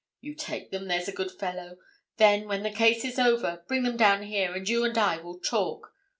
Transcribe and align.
You 0.19 0.33
take 0.33 0.71
them—there's 0.71 1.07
a 1.07 1.11
good 1.13 1.29
fellow; 1.31 1.77
then, 2.17 2.47
when 2.47 2.63
the 2.63 2.71
case 2.71 3.05
is 3.05 3.19
over, 3.19 3.63
bring 3.67 3.83
them 3.83 3.97
down 3.97 4.23
here, 4.23 4.51
and 4.51 4.67
you 4.67 4.83
and 4.83 4.97
I 4.97 5.17
will 5.17 5.37
talk. 5.37 5.93